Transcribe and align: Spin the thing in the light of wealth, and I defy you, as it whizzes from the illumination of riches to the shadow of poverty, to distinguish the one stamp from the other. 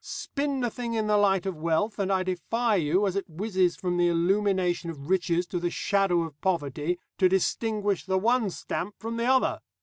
Spin 0.03 0.61
the 0.61 0.71
thing 0.71 0.95
in 0.95 1.05
the 1.05 1.15
light 1.15 1.45
of 1.45 1.55
wealth, 1.61 1.99
and 1.99 2.11
I 2.11 2.23
defy 2.23 2.75
you, 2.77 3.05
as 3.05 3.15
it 3.15 3.29
whizzes 3.29 3.75
from 3.75 3.97
the 3.97 4.07
illumination 4.07 4.89
of 4.89 5.11
riches 5.11 5.45
to 5.45 5.59
the 5.59 5.69
shadow 5.69 6.23
of 6.23 6.41
poverty, 6.41 6.97
to 7.19 7.29
distinguish 7.29 8.07
the 8.07 8.17
one 8.17 8.49
stamp 8.49 8.95
from 8.97 9.17
the 9.17 9.25
other. 9.25 9.59